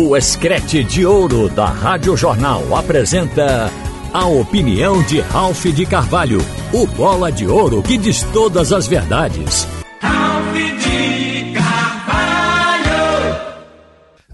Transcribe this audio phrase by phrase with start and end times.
[0.00, 3.68] O Escrete de Ouro da Rádio Jornal apresenta
[4.12, 6.38] a opinião de Ralph de Carvalho,
[6.72, 9.66] o bola de ouro que diz todas as verdades.
[10.00, 12.86] Ralph de Carvalho!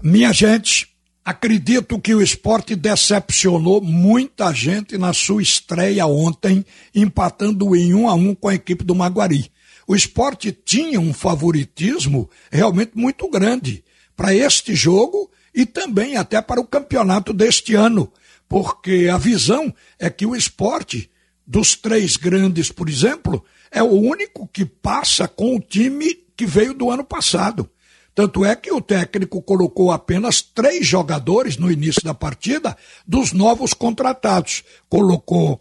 [0.03, 0.87] Minha gente,
[1.25, 6.63] acredito que o esporte decepcionou muita gente na sua estreia ontem,
[6.93, 9.49] empatando em um a um com a equipe do Maguari.
[9.87, 13.83] O esporte tinha um favoritismo realmente muito grande
[14.15, 18.11] para este jogo e também até para o campeonato deste ano,
[18.47, 21.09] porque a visão é que o esporte,
[21.47, 26.73] dos três grandes, por exemplo, é o único que passa com o time que veio
[26.73, 27.69] do ano passado.
[28.13, 33.73] Tanto é que o técnico colocou apenas três jogadores no início da partida dos novos
[33.73, 34.63] contratados.
[34.87, 35.59] Colocou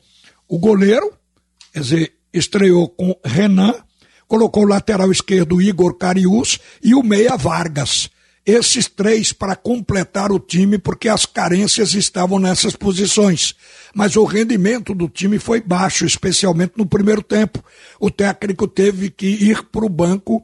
[0.49, 1.13] o goleiro,
[1.73, 3.75] quer dizer, estreou com Renan,
[4.29, 8.09] colocou o lateral esquerdo Igor Carius e o meia Vargas
[8.47, 13.55] esses três para completar o time, porque as carências estavam nessas posições.
[13.95, 17.65] Mas o rendimento do time foi baixo, especialmente no primeiro tempo.
[17.99, 20.43] O técnico teve que ir para o banco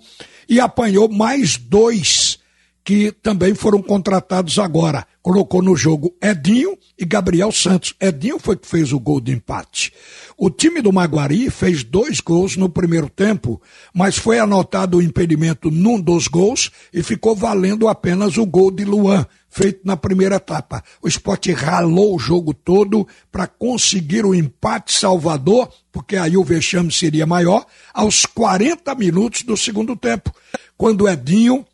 [0.48, 2.38] e apanhou mais dois
[2.84, 5.06] que também foram contratados agora.
[5.22, 7.94] Colocou no jogo Edinho e Gabriel Santos.
[8.00, 9.92] Edinho foi que fez o gol de empate.
[10.36, 13.60] O time do Maguari fez dois gols no primeiro tempo,
[13.94, 18.84] mas foi anotado o impedimento num dos gols e ficou valendo apenas o gol de
[18.84, 20.82] Luan, feito na primeira etapa.
[21.02, 26.90] O esporte ralou o jogo todo para conseguir o empate salvador, porque aí o vexame
[26.90, 30.34] seria maior, aos 40 minutos do segundo tempo,
[30.78, 31.66] quando Edinho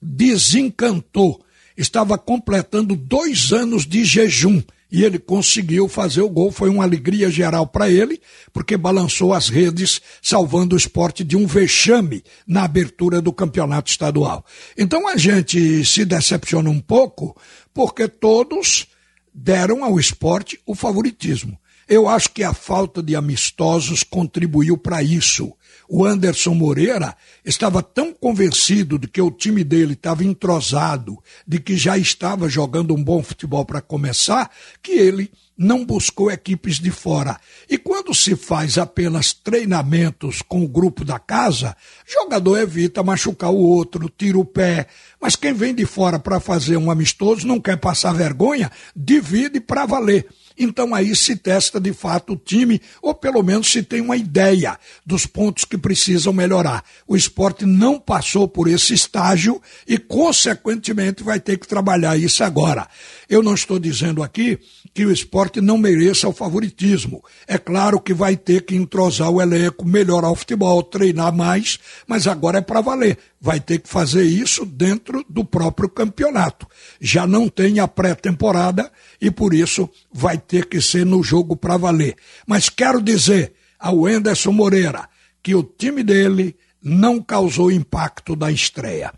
[0.00, 1.44] desencantou.
[1.76, 6.50] Estava completando dois anos de jejum e ele conseguiu fazer o gol.
[6.50, 8.20] Foi uma alegria geral para ele,
[8.52, 14.44] porque balançou as redes, salvando o esporte de um vexame na abertura do campeonato estadual.
[14.76, 17.36] Então a gente se decepciona um pouco,
[17.72, 18.86] porque todos
[19.32, 21.58] deram ao esporte o favoritismo.
[21.90, 25.52] Eu acho que a falta de amistosos contribuiu para isso.
[25.88, 31.76] O Anderson Moreira estava tão convencido de que o time dele estava entrosado, de que
[31.76, 37.36] já estava jogando um bom futebol para começar, que ele não buscou equipes de fora.
[37.68, 41.76] E quando se faz apenas treinamentos com o grupo da casa,
[42.06, 44.86] jogador evita machucar o outro, tira o pé.
[45.20, 49.86] Mas quem vem de fora para fazer um amistoso não quer passar vergonha, divide para
[49.86, 50.28] valer.
[50.62, 54.78] Então aí se testa de fato o time, ou pelo menos se tem uma ideia
[55.06, 56.84] dos pontos que precisam melhorar.
[57.08, 62.86] O esporte não passou por esse estágio e, consequentemente, vai ter que trabalhar isso agora.
[63.26, 64.58] Eu não estou dizendo aqui
[64.92, 67.24] que o esporte não mereça o favoritismo.
[67.46, 72.26] É claro que vai ter que entrosar o elenco, melhorar o futebol, treinar mais, mas
[72.26, 73.16] agora é para valer.
[73.40, 76.66] Vai ter que fazer isso dentro do próprio campeonato.
[77.00, 81.78] Já não tem a pré-temporada e por isso vai ter que ser no jogo para
[81.78, 82.16] valer.
[82.46, 85.08] Mas quero dizer ao Enderson Moreira
[85.42, 89.12] que o time dele não causou impacto da estreia.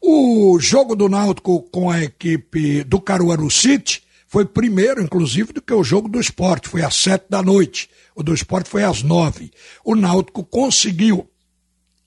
[0.00, 5.72] O jogo do Náutico com a equipe do Caruaru City foi primeiro, inclusive, do que
[5.72, 6.68] o jogo do esporte.
[6.68, 7.88] Foi às sete da noite.
[8.14, 9.50] O do esporte foi às nove.
[9.84, 11.28] O Náutico conseguiu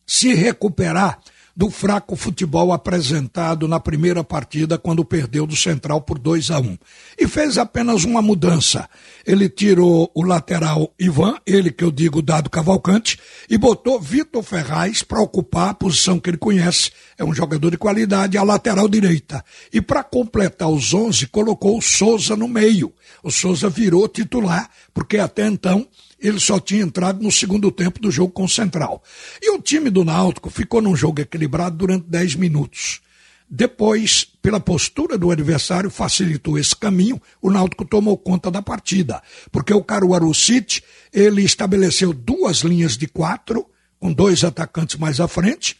[0.05, 1.19] se recuperar
[1.57, 6.63] do fraco futebol apresentado na primeira partida quando perdeu do Central por 2 a 1.
[6.63, 6.77] Um.
[7.17, 8.87] E fez apenas uma mudança.
[9.25, 13.19] Ele tirou o lateral Ivan, ele que eu digo dado Cavalcante,
[13.49, 16.91] e botou Vitor Ferraz para ocupar a posição que ele conhece.
[17.17, 19.43] É um jogador de qualidade, a lateral direita.
[19.73, 22.93] E para completar os 11, colocou o Souza no meio.
[23.23, 25.87] O Souza virou titular, porque até então
[26.19, 29.03] ele só tinha entrado no segundo tempo do jogo com o Central.
[29.41, 33.01] E o time do Náutico ficou num jogo equilibrado durante 10 minutos.
[33.49, 39.73] Depois, pela postura do adversário, facilitou esse caminho, o Náutico tomou conta da partida, porque
[39.73, 43.65] o Caruaru City, ele estabeleceu duas linhas de quatro,
[43.99, 45.77] com dois atacantes mais à frente,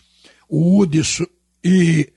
[0.47, 1.21] o Udis
[1.61, 2.09] e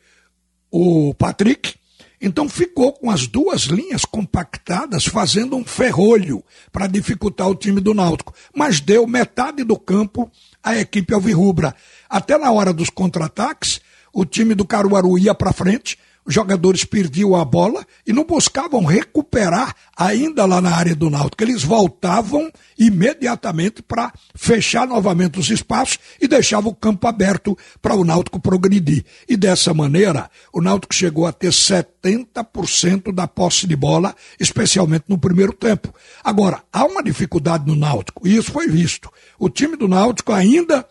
[0.71, 1.75] o Patrick,
[2.21, 7.95] então ficou com as duas linhas compactadas, fazendo um ferrolho para dificultar o time do
[7.95, 8.35] Náutico.
[8.55, 10.31] Mas deu metade do campo
[10.63, 11.75] à equipe alvirrubra.
[12.09, 13.81] Até na hora dos contra-ataques,
[14.13, 15.99] o time do Caruaru ia para frente,
[16.35, 21.43] jogadores perdiam a bola e não buscavam recuperar ainda lá na área do Náutico.
[21.43, 28.05] Eles voltavam imediatamente para fechar novamente os espaços e deixavam o campo aberto para o
[28.05, 29.05] Náutico progredir.
[29.29, 35.19] E dessa maneira, o Náutico chegou a ter 70% da posse de bola, especialmente no
[35.19, 35.95] primeiro tempo.
[36.23, 39.11] Agora, há uma dificuldade no Náutico, e isso foi visto.
[39.39, 40.87] O time do Náutico ainda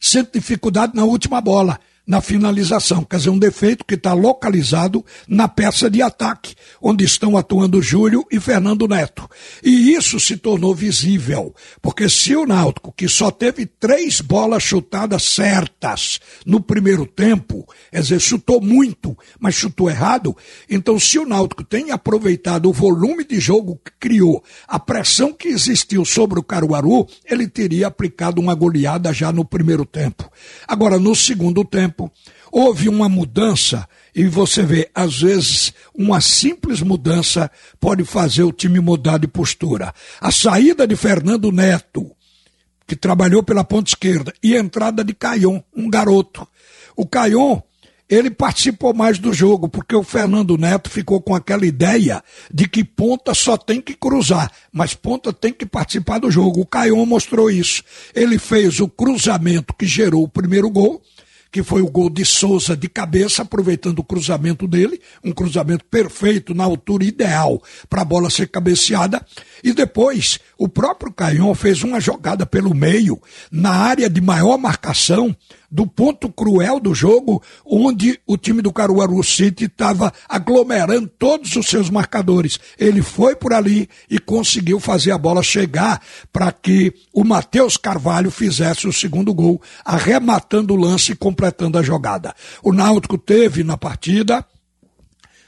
[0.00, 5.48] sente dificuldade na última bola na finalização, quer dizer, um defeito que está localizado na
[5.48, 9.28] peça de ataque, onde estão atuando Júlio e Fernando Neto.
[9.62, 15.22] E isso se tornou visível, porque se o Náutico, que só teve três bolas chutadas
[15.22, 20.36] certas no primeiro tempo, quer dizer, chutou muito, mas chutou errado,
[20.68, 25.48] então se o Náutico tem aproveitado o volume de jogo que criou, a pressão que
[25.48, 30.30] existiu sobre o Caruaru, ele teria aplicado uma goleada já no primeiro tempo.
[30.68, 32.10] Agora, no segundo tempo, tempo,
[32.50, 37.50] houve uma mudança, e você vê, às vezes, uma simples mudança
[37.80, 39.94] pode fazer o time mudar de postura.
[40.20, 42.10] A saída de Fernando Neto,
[42.86, 46.46] que trabalhou pela ponta esquerda, e a entrada de Caion, um garoto.
[46.96, 47.60] O Caion,
[48.08, 52.84] ele participou mais do jogo, porque o Fernando Neto ficou com aquela ideia de que
[52.84, 56.60] ponta só tem que cruzar, mas ponta tem que participar do jogo.
[56.60, 57.82] O Caion mostrou isso.
[58.14, 61.02] Ele fez o cruzamento que gerou o primeiro gol,
[61.54, 66.52] que foi o gol de Souza de cabeça, aproveitando o cruzamento dele, um cruzamento perfeito
[66.52, 69.24] na altura ideal para a bola ser cabeceada.
[69.62, 73.22] E depois, o próprio Caion fez uma jogada pelo meio,
[73.52, 75.32] na área de maior marcação,
[75.74, 81.66] do ponto cruel do jogo, onde o time do Caruaru City estava aglomerando todos os
[81.66, 82.60] seus marcadores.
[82.78, 86.00] Ele foi por ali e conseguiu fazer a bola chegar
[86.32, 91.82] para que o Matheus Carvalho fizesse o segundo gol, arrematando o lance e completando a
[91.82, 92.32] jogada.
[92.62, 94.46] O Náutico teve na partida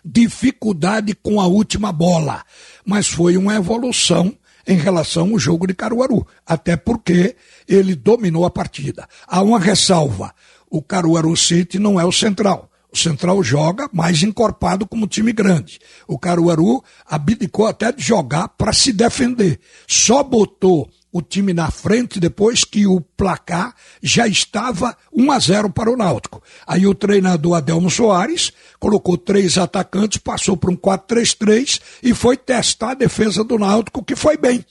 [0.05, 2.43] dificuldade com a última bola,
[2.84, 4.37] mas foi uma evolução
[4.67, 7.37] em relação ao jogo de Caruaru, até porque
[7.69, 9.09] ele dominou a partida.
[9.27, 10.35] Há uma ressalva:
[10.71, 12.71] o Caruaru City não é o central.
[12.93, 15.79] O Central joga mais encorpado como time grande.
[16.09, 19.61] O Caruaru abdicou até de jogar para se defender.
[19.87, 25.71] Só botou o time na frente depois que o placar já estava 1 a 0
[25.71, 26.43] para o Náutico.
[26.67, 32.91] Aí o treinador Adelmo Soares colocou três atacantes, passou para um 4-3-3 e foi testar
[32.91, 34.65] a defesa do Náutico, que foi bem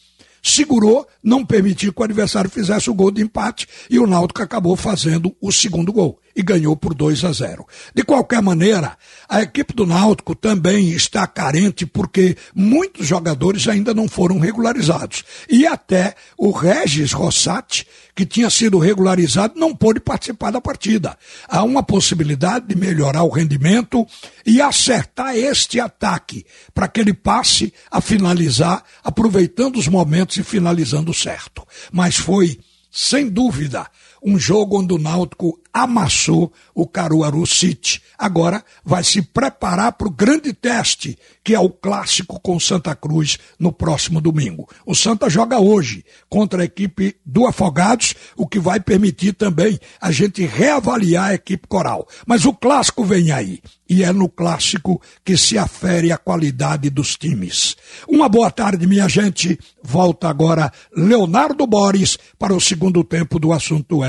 [0.47, 4.75] segurou, não permitiu que o adversário fizesse o gol de empate e o Náutico acabou
[4.75, 7.65] fazendo o segundo gol e ganhou por 2 a 0.
[7.93, 8.97] De qualquer maneira,
[9.27, 15.23] a equipe do Náutico também está carente porque muitos jogadores ainda não foram regularizados.
[15.49, 21.17] E até o Regis Rossati, que tinha sido regularizado, não pôde participar da partida.
[21.47, 24.05] Há uma possibilidade de melhorar o rendimento
[24.45, 31.13] e acertar este ataque para que ele passe a finalizar, aproveitando os momentos e finalizando
[31.13, 31.65] certo.
[31.91, 32.59] Mas foi,
[32.91, 33.87] sem dúvida,
[34.25, 38.01] um jogo onde o Náutico amassou o Caruaru City.
[38.17, 43.37] Agora vai se preparar para o grande teste, que é o clássico com Santa Cruz
[43.59, 44.69] no próximo domingo.
[44.85, 50.11] O Santa joga hoje contra a equipe do Afogados, o que vai permitir também a
[50.13, 52.07] gente reavaliar a equipe coral.
[52.25, 53.59] Mas o clássico vem aí.
[53.87, 57.75] E é no clássico que se afere a qualidade dos times.
[58.07, 59.59] Uma boa tarde, minha gente.
[59.83, 64.03] Volta agora Leonardo Boris para o segundo tempo do assunto